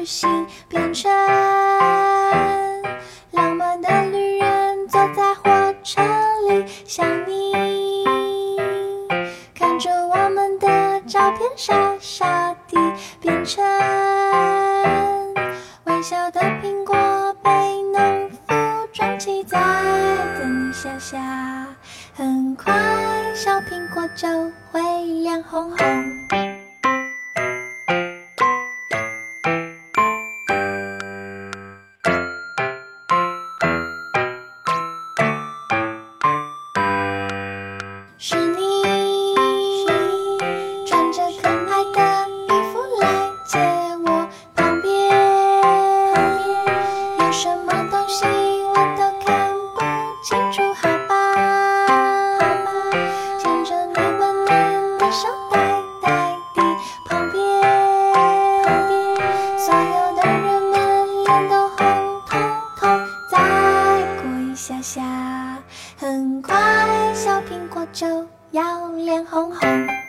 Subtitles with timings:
[0.00, 1.12] 旅行，变成
[3.32, 6.00] 浪漫的旅人，坐在火车
[6.48, 8.06] 里想你，
[9.54, 12.78] 看着我们的照片傻傻地
[13.20, 13.62] 变成
[15.84, 16.96] 微笑的苹果，
[17.42, 17.50] 被
[17.92, 18.54] 农夫
[18.94, 19.58] 装起在
[20.38, 21.66] 等你下下，
[22.14, 22.72] 很快
[23.34, 24.26] 小苹果就
[24.72, 24.80] 会
[25.22, 26.39] 亮红红。
[55.12, 55.58] 手呆
[56.00, 56.62] 呆的
[57.04, 57.42] 旁边
[59.58, 62.40] 所有的人们脸都红彤
[62.78, 63.38] 彤再
[64.22, 65.58] 过一下下
[65.98, 66.54] 很快
[67.12, 69.99] 小苹果就要脸红红。